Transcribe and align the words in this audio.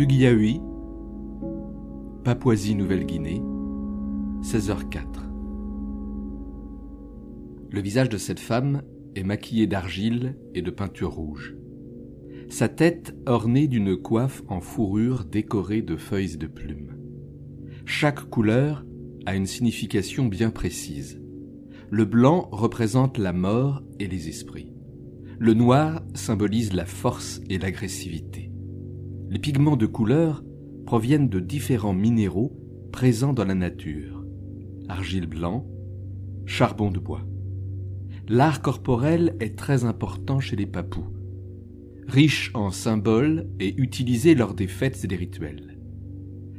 Bugiahui, 0.00 0.62
Papouasie-Nouvelle-Guinée, 2.24 3.42
16h04. 4.42 5.04
Le 7.70 7.80
visage 7.82 8.08
de 8.08 8.16
cette 8.16 8.40
femme 8.40 8.80
est 9.14 9.24
maquillé 9.24 9.66
d'argile 9.66 10.38
et 10.54 10.62
de 10.62 10.70
peinture 10.70 11.10
rouge. 11.10 11.54
Sa 12.48 12.70
tête 12.70 13.14
ornée 13.26 13.68
d'une 13.68 13.94
coiffe 13.94 14.42
en 14.48 14.62
fourrure 14.62 15.26
décorée 15.26 15.82
de 15.82 15.96
feuilles 15.96 16.38
de 16.38 16.46
plumes. 16.46 16.96
Chaque 17.84 18.22
couleur 18.30 18.86
a 19.26 19.36
une 19.36 19.44
signification 19.44 20.24
bien 20.24 20.48
précise. 20.48 21.20
Le 21.90 22.06
blanc 22.06 22.48
représente 22.52 23.18
la 23.18 23.34
mort 23.34 23.82
et 23.98 24.06
les 24.06 24.30
esprits. 24.30 24.72
Le 25.38 25.52
noir 25.52 26.02
symbolise 26.14 26.72
la 26.72 26.86
force 26.86 27.42
et 27.50 27.58
l'agressivité. 27.58 28.49
Les 29.30 29.38
pigments 29.38 29.76
de 29.76 29.86
couleur 29.86 30.42
proviennent 30.86 31.28
de 31.28 31.38
différents 31.38 31.94
minéraux 31.94 32.52
présents 32.90 33.32
dans 33.32 33.44
la 33.44 33.54
nature. 33.54 34.24
Argile 34.88 35.28
blanc, 35.28 35.68
charbon 36.46 36.90
de 36.90 36.98
bois. 36.98 37.24
L'art 38.28 38.60
corporel 38.60 39.36
est 39.38 39.56
très 39.56 39.84
important 39.84 40.40
chez 40.40 40.56
les 40.56 40.66
papous, 40.66 41.06
riche 42.08 42.50
en 42.54 42.72
symboles 42.72 43.48
et 43.60 43.72
utilisé 43.80 44.34
lors 44.34 44.52
des 44.52 44.66
fêtes 44.66 45.04
et 45.04 45.06
des 45.06 45.14
rituels. 45.14 45.78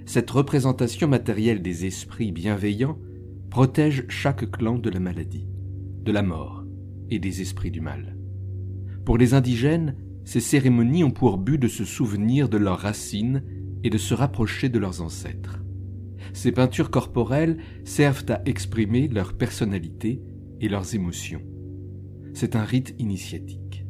Cette 0.05 0.31
représentation 0.31 1.09
matérielle 1.09 1.61
des 1.61 1.85
esprits 1.85 2.31
bienveillants 2.31 2.97
protège 3.49 4.05
chaque 4.07 4.49
clan 4.49 4.79
de 4.79 4.89
la 4.89 5.01
maladie, 5.01 5.45
de 6.05 6.11
la 6.13 6.23
mort 6.23 6.63
et 7.09 7.19
des 7.19 7.41
esprits 7.41 7.71
du 7.71 7.81
mal. 7.81 8.15
Pour 9.03 9.17
les 9.17 9.33
indigènes, 9.33 9.97
ces 10.23 10.39
cérémonies 10.39 11.03
ont 11.03 11.11
pour 11.11 11.37
but 11.37 11.57
de 11.57 11.67
se 11.67 11.85
souvenir 11.85 12.49
de 12.49 12.57
leurs 12.57 12.79
racines 12.79 13.43
et 13.83 13.89
de 13.89 13.97
se 13.97 14.13
rapprocher 14.13 14.69
de 14.69 14.79
leurs 14.79 15.01
ancêtres. 15.01 15.59
Ces 16.33 16.51
peintures 16.51 16.91
corporelles 16.91 17.57
servent 17.83 18.25
à 18.29 18.41
exprimer 18.45 19.07
leur 19.07 19.33
personnalité 19.33 20.21
et 20.59 20.69
leurs 20.69 20.95
émotions. 20.95 21.41
C'est 22.33 22.55
un 22.55 22.63
rite 22.63 22.95
initiatique. 22.99 23.85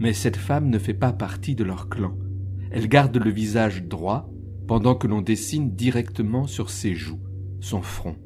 Mais 0.00 0.12
cette 0.12 0.36
femme 0.36 0.68
ne 0.68 0.78
fait 0.78 0.94
pas 0.94 1.12
partie 1.12 1.54
de 1.54 1.64
leur 1.64 1.88
clan. 1.88 2.16
Elle 2.70 2.88
garde 2.88 3.16
le 3.16 3.30
visage 3.30 3.84
droit 3.84 4.28
pendant 4.66 4.94
que 4.94 5.06
l'on 5.06 5.20
dessine 5.20 5.74
directement 5.76 6.46
sur 6.46 6.70
ses 6.70 6.94
joues, 6.94 7.20
son 7.60 7.82
front. 7.82 8.16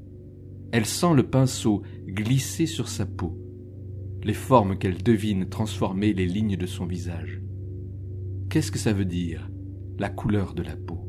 Elle 0.73 0.87
sent 0.87 1.15
le 1.15 1.25
pinceau 1.25 1.83
glisser 2.07 2.67
sur 2.67 2.89
sa 2.89 3.05
peau 3.05 3.37
les 4.25 4.34
formes 4.34 4.77
qu'elle 4.78 5.03
devine 5.03 5.48
transformer 5.48 6.12
les 6.12 6.27
lignes 6.27 6.56
de 6.56 6.67
son 6.67 6.86
visage. 6.86 7.42
Qu'est-ce 8.49 8.72
que 8.72 8.78
ça 8.78 8.93
veut 8.93 9.04
dire, 9.04 9.50
la 9.99 10.09
couleur 10.09 10.54
de 10.54 10.62
la 10.62 10.77
peau? 10.77 11.06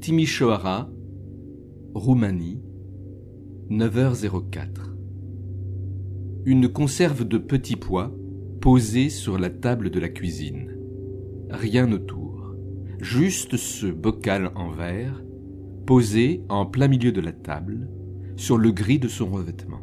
Timișoara, 0.00 0.90
Roumanie, 1.94 2.60
9h04. 3.70 4.96
Une 6.44 6.68
conserve 6.68 7.24
de 7.24 7.38
petits 7.38 7.76
pois 7.76 8.12
posée 8.60 9.10
sur 9.10 9.38
la 9.38 9.50
table 9.50 9.90
de 9.90 10.00
la 10.00 10.08
cuisine. 10.08 10.76
Rien 11.50 11.90
autour. 11.92 12.54
Juste 13.00 13.56
ce 13.56 13.86
bocal 13.86 14.50
en 14.56 14.70
verre 14.70 15.22
posé 15.92 16.42
en 16.48 16.64
plein 16.64 16.88
milieu 16.88 17.12
de 17.12 17.20
la 17.20 17.32
table, 17.32 17.86
sur 18.36 18.56
le 18.56 18.70
gris 18.70 18.98
de 18.98 19.08
son 19.08 19.26
revêtement. 19.26 19.82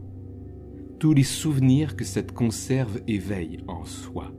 Tous 0.97 1.13
les 1.13 1.21
souvenirs 1.21 1.95
que 1.95 2.03
cette 2.03 2.31
conserve 2.31 2.99
éveille 3.07 3.59
en 3.67 3.85
soi. 3.85 4.33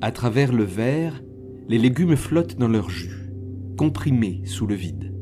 À 0.00 0.10
travers 0.10 0.54
le 0.54 0.64
verre, 0.64 1.22
les 1.68 1.76
légumes 1.76 2.16
flottent 2.16 2.56
dans 2.56 2.66
leur 2.66 2.88
jus, 2.88 3.30
comprimés 3.76 4.40
sous 4.46 4.66
le 4.66 4.74
vide, 4.74 5.14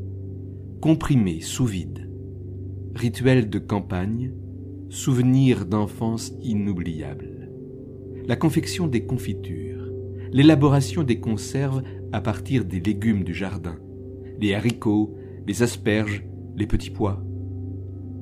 comprimés 0.79 1.41
sous 1.41 1.65
vide. 1.65 2.09
Rituel 2.95 3.49
de 3.49 3.59
campagne, 3.59 4.31
souvenir 4.87 5.65
d'enfance 5.65 6.31
inoubliable. 6.41 7.51
La 8.27 8.37
confection 8.37 8.87
des 8.87 9.05
confitures, 9.05 9.91
l'élaboration 10.31 11.03
des 11.03 11.19
conserves 11.19 11.83
à 12.13 12.21
partir 12.21 12.63
des 12.63 12.79
légumes 12.79 13.25
du 13.25 13.33
jardin, 13.33 13.77
les 14.39 14.53
haricots, 14.53 15.15
les 15.45 15.63
asperges, 15.63 16.23
les 16.55 16.67
petits 16.67 16.89
pois. 16.89 17.23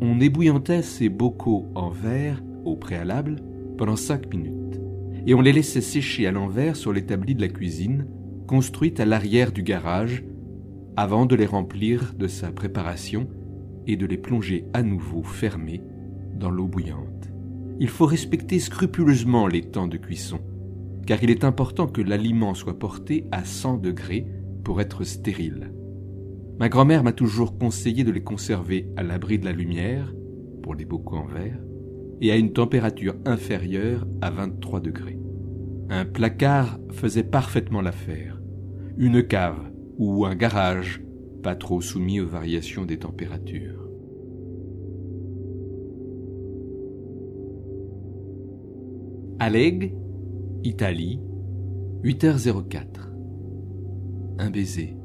On 0.01 0.19
ébouillantait 0.19 0.81
ces 0.81 1.09
bocaux 1.09 1.67
en 1.75 1.89
verre 1.89 2.43
au 2.65 2.75
préalable 2.75 3.37
pendant 3.77 3.95
cinq 3.95 4.33
minutes, 4.33 4.79
et 5.25 5.33
on 5.33 5.41
les 5.41 5.53
laissait 5.53 5.81
sécher 5.81 6.27
à 6.27 6.31
l'envers 6.31 6.75
sur 6.75 6.93
l'établi 6.93 7.35
de 7.35 7.41
la 7.41 7.47
cuisine, 7.47 8.07
construite 8.47 8.99
à 8.99 9.05
l'arrière 9.05 9.51
du 9.51 9.63
garage, 9.63 10.23
avant 10.97 11.25
de 11.25 11.35
les 11.35 11.45
remplir 11.45 12.13
de 12.17 12.27
sa 12.27 12.51
préparation 12.51 13.27
et 13.87 13.97
de 13.97 14.05
les 14.05 14.17
plonger 14.17 14.65
à 14.73 14.83
nouveau 14.83 15.23
fermés 15.23 15.81
dans 16.35 16.49
l'eau 16.49 16.67
bouillante. 16.67 17.31
Il 17.79 17.89
faut 17.89 18.05
respecter 18.05 18.59
scrupuleusement 18.59 19.47
les 19.47 19.61
temps 19.61 19.87
de 19.87 19.97
cuisson, 19.97 20.39
car 21.05 21.21
il 21.23 21.29
est 21.29 21.43
important 21.43 21.87
que 21.87 22.01
l'aliment 22.01 22.53
soit 22.53 22.79
porté 22.79 23.25
à 23.31 23.43
100 23.43 23.77
degrés 23.77 24.25
pour 24.63 24.79
être 24.79 25.03
stérile. 25.03 25.71
Ma 26.59 26.69
grand-mère 26.69 27.03
m'a 27.03 27.11
toujours 27.11 27.57
conseillé 27.57 28.03
de 28.03 28.11
les 28.11 28.23
conserver 28.23 28.89
à 28.95 29.03
l'abri 29.03 29.39
de 29.39 29.45
la 29.45 29.51
lumière, 29.51 30.13
pour 30.63 30.73
les 30.73 30.85
bocaux 30.85 31.17
en 31.17 31.25
verre, 31.25 31.59
et 32.21 32.31
à 32.31 32.37
une 32.37 32.53
température 32.53 33.15
inférieure 33.25 34.07
à 34.21 34.31
23 34.31 34.79
degrés. 34.79 35.19
Un 35.89 36.05
placard 36.05 36.79
faisait 36.91 37.23
parfaitement 37.23 37.81
l'affaire. 37.81 38.41
Une 38.97 39.21
cave 39.27 39.71
ou 39.97 40.25
un 40.25 40.35
garage, 40.35 41.03
pas 41.43 41.55
trop 41.55 41.81
soumis 41.81 42.21
aux 42.21 42.27
variations 42.27 42.85
des 42.85 42.99
températures. 42.99 43.85
Italie, 50.63 51.19
8h04. 52.03 53.11
Un 54.39 54.49
baiser 54.49 54.95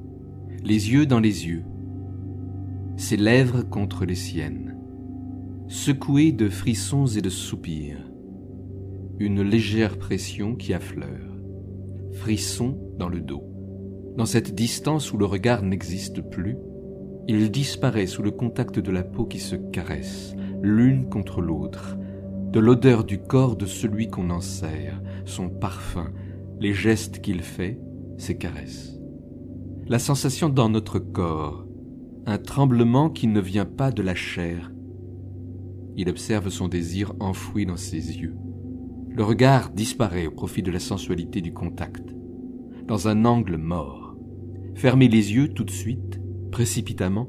les 0.62 0.92
yeux 0.92 1.06
dans 1.06 1.20
les 1.20 1.46
yeux, 1.46 1.64
ses 2.96 3.16
lèvres 3.16 3.62
contre 3.62 4.04
les 4.04 4.14
siennes, 4.14 4.76
secouées 5.68 6.32
de 6.32 6.50
frissons 6.50 7.06
et 7.06 7.22
de 7.22 7.30
soupirs, 7.30 8.10
une 9.18 9.42
légère 9.42 9.98
pression 9.98 10.54
qui 10.54 10.74
affleure, 10.74 11.38
frisson 12.12 12.78
dans 12.98 13.08
le 13.08 13.20
dos. 13.20 13.44
Dans 14.16 14.26
cette 14.26 14.54
distance 14.54 15.12
où 15.12 15.16
le 15.16 15.24
regard 15.24 15.62
n'existe 15.62 16.20
plus, 16.20 16.58
il 17.26 17.50
disparaît 17.50 18.06
sous 18.06 18.22
le 18.22 18.30
contact 18.30 18.78
de 18.78 18.90
la 18.90 19.02
peau 19.02 19.24
qui 19.24 19.38
se 19.38 19.56
caresse, 19.56 20.34
l'une 20.60 21.08
contre 21.08 21.40
l'autre, 21.40 21.96
de 22.52 22.60
l'odeur 22.60 23.04
du 23.04 23.18
corps 23.18 23.56
de 23.56 23.66
celui 23.66 24.08
qu'on 24.08 24.28
en 24.28 24.40
sert, 24.40 25.00
son 25.24 25.48
parfum, 25.48 26.10
les 26.58 26.74
gestes 26.74 27.20
qu'il 27.20 27.40
fait, 27.40 27.78
ses 28.18 28.36
caresses 28.36 28.99
la 29.90 29.98
sensation 29.98 30.48
dans 30.48 30.68
notre 30.68 31.00
corps, 31.00 31.66
un 32.24 32.38
tremblement 32.38 33.10
qui 33.10 33.26
ne 33.26 33.40
vient 33.40 33.64
pas 33.64 33.90
de 33.90 34.02
la 34.02 34.14
chair. 34.14 34.70
Il 35.96 36.08
observe 36.08 36.48
son 36.48 36.68
désir 36.68 37.12
enfoui 37.18 37.66
dans 37.66 37.76
ses 37.76 37.96
yeux. 38.20 38.36
Le 39.08 39.24
regard 39.24 39.70
disparaît 39.70 40.28
au 40.28 40.30
profit 40.30 40.62
de 40.62 40.70
la 40.70 40.78
sensualité 40.78 41.40
du 41.40 41.52
contact, 41.52 42.14
dans 42.86 43.08
un 43.08 43.24
angle 43.24 43.56
mort. 43.56 44.14
Fermer 44.76 45.08
les 45.08 45.34
yeux 45.34 45.48
tout 45.48 45.64
de 45.64 45.72
suite, 45.72 46.20
précipitamment, 46.52 47.28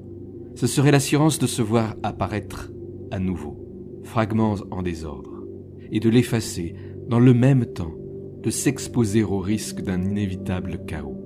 ce 0.54 0.68
serait 0.68 0.92
l'assurance 0.92 1.40
de 1.40 1.48
se 1.48 1.64
voir 1.64 1.96
apparaître 2.04 2.72
à 3.10 3.18
nouveau, 3.18 3.58
fragments 4.04 4.58
en 4.70 4.84
désordre, 4.84 5.48
et 5.92 6.00
de 6.00 6.10
l'effacer 6.10 6.76
dans 7.10 7.20
le 7.20 7.34
même 7.34 7.66
temps, 7.66 7.96
de 8.44 8.52
s'exposer 8.52 9.24
au 9.24 9.40
risque 9.40 9.82
d'un 9.82 10.04
inévitable 10.04 10.86
chaos 10.86 11.21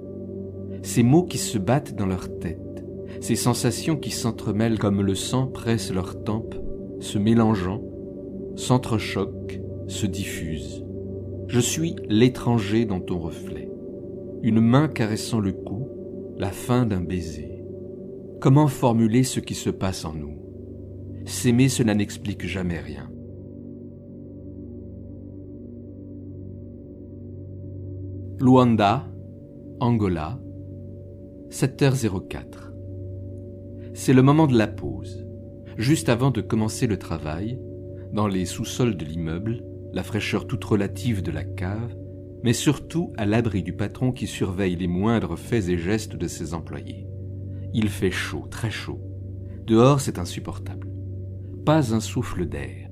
ces 0.85 1.01
mots 1.01 1.23
qui 1.23 1.39
se 1.39 1.57
battent 1.57 1.95
dans 1.95 2.05
leur 2.05 2.37
tête, 2.37 2.85
ces 3.19 3.35
sensations 3.35 3.97
qui 3.97 4.11
s'entremêlent 4.11 4.77
comme 4.77 5.01
le 5.01 5.15
sang 5.15 5.47
presse 5.47 5.91
leurs 5.91 6.23
tempes, 6.23 6.55
se 6.99 7.17
mélangeant, 7.17 7.81
s'entrechoquent, 8.55 9.59
se 9.87 10.05
diffusent. 10.05 10.85
Je 11.47 11.59
suis 11.59 11.95
l'étranger 12.07 12.85
dans 12.85 12.99
ton 12.99 13.17
reflet, 13.17 13.67
une 14.43 14.61
main 14.61 14.87
caressant 14.87 15.39
le 15.39 15.53
cou, 15.53 15.87
la 16.37 16.51
fin 16.51 16.85
d'un 16.85 17.01
baiser. 17.01 17.63
Comment 18.39 18.67
formuler 18.67 19.23
ce 19.23 19.39
qui 19.39 19.55
se 19.55 19.71
passe 19.71 20.05
en 20.05 20.13
nous? 20.13 20.37
S'aimer, 21.25 21.67
cela 21.67 21.95
n'explique 21.95 22.45
jamais 22.45 22.79
rien. 22.79 23.09
Luanda, 28.39 29.07
Angola, 29.79 30.39
7h04. 31.49 32.71
C'est 33.93 34.13
le 34.13 34.21
moment 34.21 34.47
de 34.47 34.57
la 34.57 34.67
pause. 34.67 35.25
Juste 35.77 36.09
avant 36.09 36.31
de 36.31 36.41
commencer 36.41 36.87
le 36.87 36.97
travail, 36.97 37.59
dans 38.11 38.27
les 38.27 38.45
sous-sols 38.45 38.97
de 38.97 39.05
l'immeuble, 39.05 39.63
la 39.93 40.03
fraîcheur 40.03 40.47
toute 40.47 40.63
relative 40.63 41.21
de 41.21 41.31
la 41.31 41.43
cave, 41.43 41.95
mais 42.43 42.53
surtout 42.53 43.13
à 43.17 43.25
l'abri 43.25 43.63
du 43.63 43.73
patron 43.73 44.11
qui 44.11 44.27
surveille 44.27 44.75
les 44.75 44.87
moindres 44.87 45.37
faits 45.37 45.69
et 45.69 45.77
gestes 45.77 46.15
de 46.15 46.27
ses 46.27 46.53
employés. 46.53 47.07
Il 47.73 47.89
fait 47.89 48.11
chaud, 48.11 48.45
très 48.49 48.71
chaud. 48.71 49.01
Dehors, 49.65 49.99
c'est 49.99 50.19
insupportable. 50.19 50.91
Pas 51.65 51.93
un 51.93 51.99
souffle 51.99 52.45
d'air. 52.45 52.89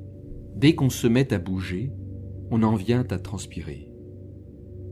Dès 0.55 0.75
qu'on 0.75 0.89
se 0.89 1.07
met 1.07 1.33
à 1.33 1.39
bouger, 1.39 1.91
on 2.49 2.63
en 2.63 2.75
vient 2.75 3.05
à 3.09 3.19
transpirer. 3.19 3.89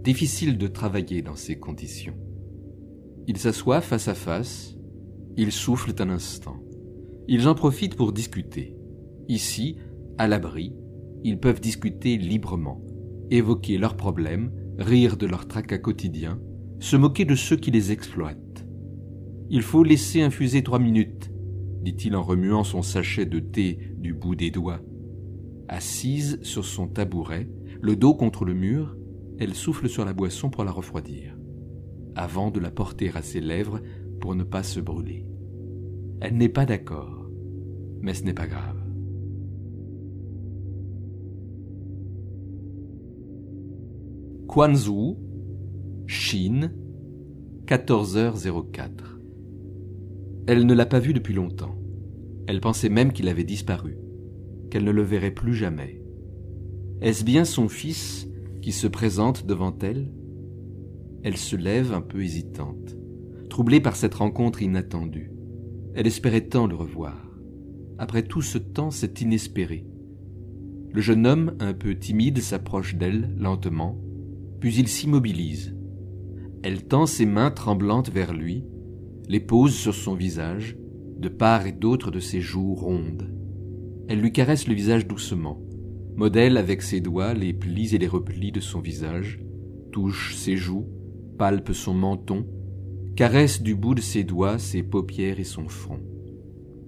Difficile 0.04 0.58
de 0.58 0.68
travailler 0.68 1.22
dans 1.22 1.36
ces 1.36 1.58
conditions. 1.58 2.18
Ils 3.28 3.38
s'assoient 3.38 3.82
face 3.82 4.08
à 4.08 4.14
face, 4.14 4.78
ils 5.38 5.52
soufflent 5.52 5.96
un 6.00 6.10
instant. 6.10 6.58
Ils 7.28 7.48
en 7.48 7.56
profitent 7.56 7.96
pour 7.96 8.12
discuter. 8.12 8.76
Ici, 9.28 9.78
à 10.18 10.28
l'abri, 10.28 10.74
ils 11.24 11.40
peuvent 11.40 11.62
discuter 11.62 12.18
librement, 12.18 12.82
évoquer 13.30 13.78
leurs 13.78 13.96
problèmes, 13.96 14.52
rire 14.78 15.18
de 15.18 15.28
leurs 15.28 15.48
tracas 15.48 15.78
quotidiens, 15.78 16.40
se 16.80 16.96
moquer 16.96 17.26
de 17.26 17.36
ceux 17.36 17.56
qui 17.56 17.72
les 17.72 17.92
exploitent. 17.92 18.66
Il 19.50 19.62
faut 19.62 19.84
laisser 19.84 20.22
infuser 20.22 20.64
trois 20.64 20.80
minutes, 20.80 21.32
dit-il 21.82 22.16
en 22.16 22.24
remuant 22.24 22.64
son 22.64 22.82
sachet 22.82 23.26
de 23.26 23.40
thé 23.40 23.94
du 23.98 24.14
bout 24.14 24.36
des 24.36 24.52
doigts. 24.52 24.82
Assise 25.68 26.40
sur 26.42 26.66
son 26.66 26.88
tabouret, 26.88 27.50
le 27.82 27.96
dos 27.96 28.14
contre 28.14 28.46
le 28.46 28.54
mur, 28.54 28.98
elle 29.40 29.54
souffle 29.54 29.90
sur 29.90 30.06
la 30.06 30.14
boisson 30.14 30.50
pour 30.50 30.64
la 30.64 30.72
refroidir, 30.72 31.38
avant 32.16 32.52
de 32.52 32.60
la 32.60 32.72
porter 32.72 33.12
à 33.16 33.22
ses 33.22 33.42
lèvres 33.42 33.80
pour 34.20 34.36
ne 34.36 34.44
pas 34.44 34.64
se 34.64 34.80
brûler. 34.80 35.26
Elle 36.20 36.38
n'est 36.38 36.50
pas 36.50 36.66
d'accord, 36.66 37.30
mais 38.02 38.14
ce 38.14 38.24
n'est 38.24 38.34
pas 38.34 38.48
grave. 38.48 38.78
Quanzhou, 44.48 45.18
Chine, 46.08 46.74
14h04. 47.66 48.90
Elle 50.46 50.66
ne 50.66 50.74
l'a 50.74 50.86
pas 50.86 51.00
vu 51.00 51.14
depuis 51.14 51.34
longtemps. 51.34 51.78
Elle 52.48 52.60
pensait 52.60 52.90
même 52.90 53.14
qu'il 53.14 53.30
avait 53.30 53.46
disparu, 53.46 53.98
qu'elle 54.70 54.84
ne 54.84 54.92
le 54.92 55.04
verrait 55.04 55.32
plus 55.32 55.54
jamais. 55.54 56.04
Est-ce 57.02 57.24
bien 57.24 57.46
son 57.46 57.70
fils 57.70 58.28
qui 58.62 58.74
se 58.74 58.88
présente 58.88 59.46
devant 59.46 59.74
elle? 59.82 60.12
Elle 61.24 61.38
se 61.38 61.56
lève 61.56 61.94
un 61.94 62.02
peu 62.02 62.24
hésitante, 62.24 62.98
troublée 63.50 63.80
par 63.80 63.96
cette 63.96 64.16
rencontre 64.16 64.62
inattendue. 64.62 65.32
Elle 65.94 66.08
espérait 66.08 66.48
tant 66.48 66.68
le 66.68 66.76
revoir. 66.76 67.30
Après 68.00 68.24
tout 68.24 68.42
ce 68.42 68.58
temps, 68.58 68.90
c'est 68.90 69.22
inespéré. 69.22 69.86
Le 70.94 71.02
jeune 71.02 71.28
homme, 71.28 71.56
un 71.60 71.74
peu 71.74 71.96
timide, 71.96 72.40
s'approche 72.40 72.96
d'elle 72.96 73.36
lentement, 73.38 74.02
puis 74.60 74.76
il 74.76 74.88
s'immobilise. 74.88 75.76
Elle 76.64 76.86
tend 76.86 77.06
ses 77.06 77.26
mains 77.26 77.52
tremblantes 77.52 78.10
vers 78.10 78.34
lui, 78.34 78.66
les 79.30 79.40
pose 79.40 79.74
sur 79.74 79.94
son 79.94 80.16
visage, 80.16 80.78
de 81.18 81.30
part 81.30 81.68
et 81.68 81.72
d'autre 81.72 82.10
de 82.10 82.20
ses 82.20 82.42
joues 82.42 82.74
rondes. 82.74 83.32
Elle 84.08 84.20
lui 84.20 84.32
caresse 84.32 84.68
le 84.68 84.74
visage 84.74 85.08
doucement, 85.08 85.62
modèle 86.16 86.58
avec 86.58 86.82
ses 86.82 87.00
doigts 87.00 87.34
les 87.34 87.54
plis 87.54 87.96
et 87.96 88.00
les 88.00 88.08
replis 88.08 88.52
de 88.52 88.60
son 88.60 88.80
visage, 88.80 89.40
touche 89.92 90.36
ses 90.36 90.58
joues, 90.58 90.88
palpe 91.42 91.74
son 91.74 91.96
menton, 91.96 92.46
caresse 93.16 93.64
du 93.64 93.74
bout 93.74 93.96
de 93.96 94.00
ses 94.00 94.24
doigts 94.24 94.60
ses 94.60 94.84
paupières 94.84 95.40
et 95.40 95.44
son 95.44 95.68
front. 95.68 96.00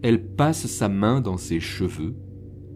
Elle 0.03 0.35
passe 0.35 0.67
sa 0.67 0.89
main 0.89 1.21
dans 1.21 1.37
ses 1.37 1.59
cheveux, 1.59 2.15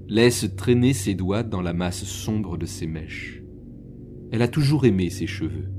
laisse 0.08 0.48
traîner 0.56 0.94
ses 0.94 1.14
doigts 1.14 1.44
dans 1.44 1.62
la 1.62 1.74
masse 1.74 2.04
sombre 2.04 2.58
de 2.58 2.66
ses 2.66 2.88
mèches. 2.88 3.44
Elle 4.32 4.42
a 4.42 4.48
toujours 4.48 4.86
aimé 4.86 5.12
ses 5.12 5.28
cheveux, 5.28 5.72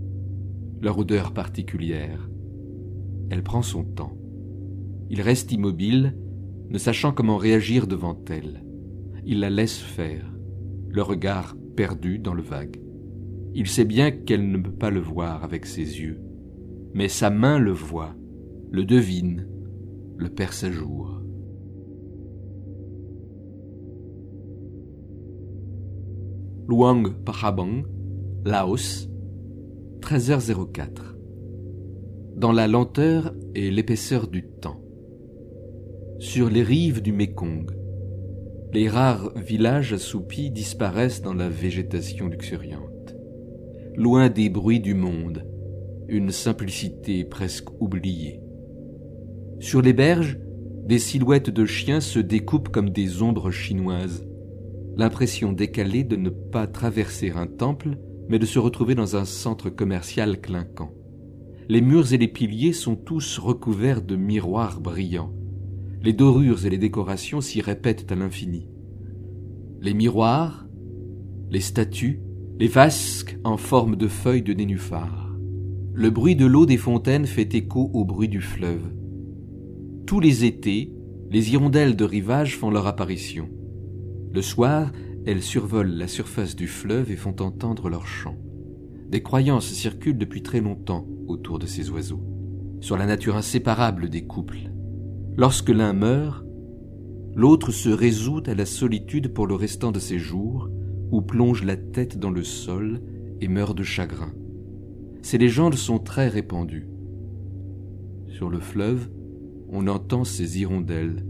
leur 0.80 0.98
odeur 0.98 1.34
particulière. 1.34 2.30
Elle 3.30 3.42
prend 3.42 3.62
son 3.62 3.82
temps. 3.82 4.16
Il 5.10 5.20
reste 5.20 5.50
immobile, 5.50 6.16
ne 6.68 6.78
sachant 6.78 7.10
comment 7.10 7.38
réagir 7.38 7.88
devant 7.88 8.16
elle. 8.30 8.64
Il 9.26 9.40
la 9.40 9.50
laisse 9.50 9.78
faire 9.78 10.32
le 10.90 11.02
regard 11.02 11.56
perdu 11.74 12.20
dans 12.20 12.34
le 12.34 12.42
vague. 12.42 12.80
Il 13.54 13.66
sait 13.66 13.84
bien 13.84 14.10
qu'elle 14.10 14.50
ne 14.50 14.58
peut 14.58 14.70
pas 14.70 14.90
le 14.90 15.00
voir 15.00 15.44
avec 15.44 15.66
ses 15.66 16.00
yeux, 16.00 16.20
mais 16.94 17.08
sa 17.08 17.30
main 17.30 17.58
le 17.58 17.72
voit, 17.72 18.14
le 18.70 18.84
devine, 18.84 19.48
le 20.16 20.28
perce 20.28 20.64
à 20.64 20.70
jour. 20.70 21.20
Luang 26.68 27.14
Prabang, 27.24 27.84
Laos, 28.44 29.08
13h04. 30.00 31.16
Dans 32.36 32.52
la 32.52 32.68
lenteur 32.68 33.34
et 33.54 33.70
l'épaisseur 33.70 34.28
du 34.28 34.44
temps. 34.46 34.82
Sur 36.18 36.50
les 36.50 36.62
rives 36.62 37.00
du 37.00 37.12
Mékong, 37.12 37.70
les 38.74 38.88
rares 38.88 39.32
villages 39.34 39.94
assoupis 39.94 40.50
disparaissent 40.50 41.22
dans 41.22 41.32
la 41.32 41.48
végétation 41.48 42.28
luxuriante. 42.28 42.97
Loin 43.98 44.28
des 44.28 44.48
bruits 44.48 44.78
du 44.78 44.94
monde, 44.94 45.44
une 46.06 46.30
simplicité 46.30 47.24
presque 47.24 47.68
oubliée. 47.80 48.40
Sur 49.58 49.82
les 49.82 49.92
berges, 49.92 50.38
des 50.86 51.00
silhouettes 51.00 51.50
de 51.50 51.66
chiens 51.66 51.98
se 51.98 52.20
découpent 52.20 52.68
comme 52.68 52.90
des 52.90 53.22
ombres 53.22 53.50
chinoises, 53.50 54.24
l'impression 54.96 55.50
décalée 55.50 56.04
de 56.04 56.14
ne 56.14 56.30
pas 56.30 56.68
traverser 56.68 57.32
un 57.32 57.48
temple, 57.48 57.98
mais 58.28 58.38
de 58.38 58.46
se 58.46 58.60
retrouver 58.60 58.94
dans 58.94 59.16
un 59.16 59.24
centre 59.24 59.68
commercial 59.68 60.40
clinquant. 60.40 60.94
Les 61.68 61.80
murs 61.80 62.12
et 62.12 62.18
les 62.18 62.28
piliers 62.28 62.74
sont 62.74 62.94
tous 62.94 63.38
recouverts 63.38 64.02
de 64.02 64.14
miroirs 64.14 64.80
brillants, 64.80 65.34
les 66.04 66.12
dorures 66.12 66.64
et 66.66 66.70
les 66.70 66.78
décorations 66.78 67.40
s'y 67.40 67.60
répètent 67.60 68.12
à 68.12 68.14
l'infini. 68.14 68.68
Les 69.80 69.92
miroirs, 69.92 70.68
les 71.50 71.58
statues, 71.58 72.20
les 72.58 72.68
vasques 72.68 73.38
en 73.44 73.56
forme 73.56 73.94
de 73.94 74.08
feuilles 74.08 74.42
de 74.42 74.52
nénuphar. 74.52 75.36
Le 75.94 76.10
bruit 76.10 76.34
de 76.34 76.44
l'eau 76.44 76.66
des 76.66 76.76
fontaines 76.76 77.26
fait 77.26 77.54
écho 77.54 77.90
au 77.94 78.04
bruit 78.04 78.28
du 78.28 78.40
fleuve. 78.40 78.92
Tous 80.06 80.18
les 80.18 80.44
étés, 80.44 80.92
les 81.30 81.52
hirondelles 81.52 81.94
de 81.94 82.04
rivage 82.04 82.56
font 82.56 82.70
leur 82.70 82.86
apparition. 82.86 83.48
Le 84.32 84.42
soir, 84.42 84.90
elles 85.24 85.42
survolent 85.42 85.96
la 85.96 86.08
surface 86.08 86.56
du 86.56 86.66
fleuve 86.66 87.10
et 87.12 87.16
font 87.16 87.36
entendre 87.40 87.88
leurs 87.88 88.06
chants. 88.06 88.38
Des 89.08 89.22
croyances 89.22 89.68
circulent 89.68 90.18
depuis 90.18 90.42
très 90.42 90.60
longtemps 90.60 91.06
autour 91.28 91.58
de 91.58 91.66
ces 91.66 91.90
oiseaux, 91.90 92.24
sur 92.80 92.96
la 92.96 93.06
nature 93.06 93.36
inséparable 93.36 94.08
des 94.08 94.26
couples, 94.26 94.68
Lorsque 95.38 95.68
l'un 95.68 95.92
meurt, 95.92 96.44
l'autre 97.36 97.70
se 97.70 97.90
résout 97.90 98.42
à 98.46 98.54
la 98.54 98.66
solitude 98.66 99.32
pour 99.32 99.46
le 99.46 99.54
restant 99.54 99.92
de 99.92 100.00
ses 100.00 100.18
jours, 100.18 100.68
ou 101.10 101.22
plonge 101.22 101.64
la 101.64 101.76
tête 101.76 102.18
dans 102.18 102.30
le 102.30 102.44
sol 102.44 103.00
et 103.40 103.48
meurt 103.48 103.76
de 103.76 103.82
chagrin. 103.82 104.32
Ces 105.22 105.38
légendes 105.38 105.74
sont 105.74 105.98
très 105.98 106.28
répandues. 106.28 106.88
Sur 108.28 108.50
le 108.50 108.60
fleuve, 108.60 109.10
on 109.68 109.86
entend 109.86 110.24
ces 110.24 110.60
hirondelles, 110.60 111.26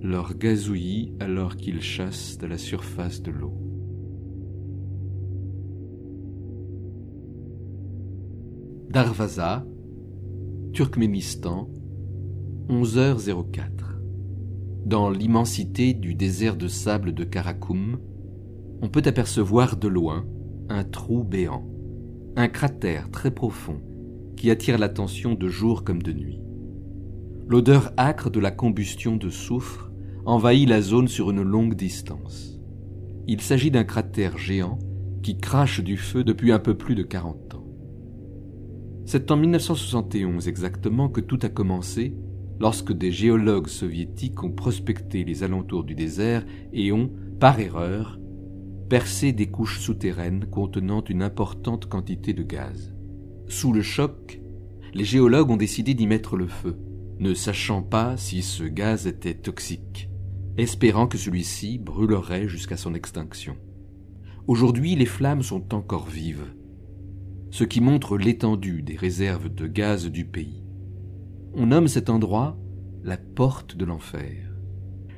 leur 0.00 0.36
gazouillis 0.36 1.14
alors 1.20 1.56
qu'ils 1.56 1.82
chassent 1.82 2.38
à 2.42 2.46
la 2.46 2.58
surface 2.58 3.22
de 3.22 3.30
l'eau. 3.30 3.54
Darvaza, 8.90 9.66
Turkménistan, 10.72 11.68
11h04. 12.68 13.70
Dans 14.86 15.10
l'immensité 15.10 15.92
du 15.92 16.14
désert 16.14 16.56
de 16.56 16.68
sable 16.68 17.12
de 17.12 17.24
Karakoum, 17.24 17.98
on 18.80 18.88
peut 18.88 19.02
apercevoir 19.06 19.76
de 19.76 19.88
loin 19.88 20.24
un 20.68 20.84
trou 20.84 21.24
béant, 21.24 21.66
un 22.36 22.48
cratère 22.48 23.10
très 23.10 23.30
profond 23.30 23.80
qui 24.36 24.50
attire 24.50 24.78
l'attention 24.78 25.34
de 25.34 25.48
jour 25.48 25.82
comme 25.82 26.02
de 26.02 26.12
nuit. 26.12 26.40
L'odeur 27.48 27.92
âcre 27.98 28.30
de 28.30 28.40
la 28.40 28.50
combustion 28.50 29.16
de 29.16 29.30
soufre 29.30 29.90
envahit 30.26 30.68
la 30.68 30.80
zone 30.80 31.08
sur 31.08 31.30
une 31.30 31.42
longue 31.42 31.74
distance. 31.74 32.60
Il 33.26 33.40
s'agit 33.40 33.70
d'un 33.70 33.84
cratère 33.84 34.38
géant 34.38 34.78
qui 35.22 35.38
crache 35.38 35.80
du 35.80 35.96
feu 35.96 36.22
depuis 36.22 36.52
un 36.52 36.58
peu 36.58 36.76
plus 36.76 36.94
de 36.94 37.02
40 37.02 37.54
ans. 37.54 37.66
C'est 39.06 39.30
en 39.30 39.36
1971 39.36 40.46
exactement 40.46 41.08
que 41.08 41.20
tout 41.20 41.38
a 41.42 41.48
commencé 41.48 42.14
lorsque 42.60 42.92
des 42.92 43.10
géologues 43.10 43.68
soviétiques 43.68 44.42
ont 44.44 44.52
prospecté 44.52 45.24
les 45.24 45.42
alentours 45.42 45.84
du 45.84 45.94
désert 45.94 46.44
et 46.72 46.92
ont, 46.92 47.10
par 47.40 47.58
erreur, 47.58 48.18
percé 48.88 49.32
des 49.32 49.46
couches 49.46 49.80
souterraines 49.80 50.46
contenant 50.46 51.04
une 51.04 51.22
importante 51.22 51.86
quantité 51.86 52.32
de 52.32 52.42
gaz. 52.42 52.94
Sous 53.46 53.72
le 53.72 53.82
choc, 53.82 54.40
les 54.94 55.04
géologues 55.04 55.50
ont 55.50 55.56
décidé 55.56 55.94
d'y 55.94 56.06
mettre 56.06 56.36
le 56.36 56.46
feu, 56.46 56.78
ne 57.18 57.34
sachant 57.34 57.82
pas 57.82 58.16
si 58.16 58.42
ce 58.42 58.64
gaz 58.64 59.06
était 59.06 59.34
toxique, 59.34 60.08
espérant 60.56 61.06
que 61.06 61.18
celui-ci 61.18 61.78
brûlerait 61.78 62.48
jusqu'à 62.48 62.76
son 62.76 62.94
extinction. 62.94 63.56
Aujourd'hui, 64.46 64.96
les 64.96 65.06
flammes 65.06 65.42
sont 65.42 65.74
encore 65.74 66.06
vives, 66.06 66.54
ce 67.50 67.64
qui 67.64 67.80
montre 67.80 68.16
l'étendue 68.16 68.82
des 68.82 68.96
réserves 68.96 69.48
de 69.48 69.66
gaz 69.66 70.06
du 70.06 70.24
pays. 70.24 70.64
On 71.54 71.66
nomme 71.66 71.88
cet 71.88 72.08
endroit 72.08 72.58
la 73.02 73.16
porte 73.16 73.76
de 73.76 73.84
l'enfer. 73.84 74.47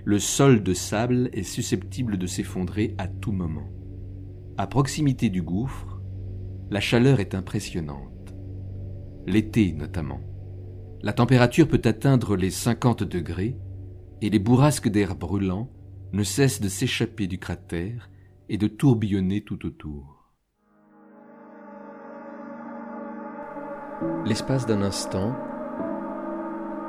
Le 0.05 0.19
sol 0.19 0.63
de 0.63 0.73
sable 0.73 1.29
est 1.33 1.43
susceptible 1.43 2.17
de 2.17 2.27
s'effondrer 2.27 2.95
à 2.99 3.07
tout 3.07 3.33
moment. 3.33 3.69
À 4.57 4.67
proximité 4.67 5.29
du 5.29 5.43
gouffre, 5.43 6.01
la 6.71 6.81
chaleur 6.81 7.21
est 7.21 7.35
impressionnante. 7.35 8.35
L'été 9.27 9.73
notamment. 9.73 10.21
La 11.03 11.13
température 11.13 11.69
peut 11.69 11.83
atteindre 11.85 12.37
les 12.37 12.51
50 12.51 13.05
degrés 13.05 13.57
et 14.23 14.31
les 14.31 14.39
bourrasques 14.39 14.89
d'air 14.89 15.17
brûlant 15.17 15.71
ne 16.13 16.23
cessent 16.23 16.61
de 16.61 16.69
s'échapper 16.69 17.27
du 17.27 17.39
cratère 17.39 18.11
et 18.49 18.59
de 18.59 18.67
tourbillonner 18.67 19.43
tout 19.43 19.67
autour. 19.67 20.33
L'espace 24.25 24.67
d'un 24.67 24.83
instant, 24.83 25.35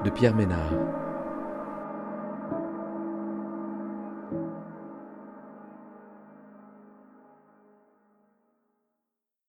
de 0.03 0.09
Pierre 0.09 0.35
Ménard. 0.35 1.10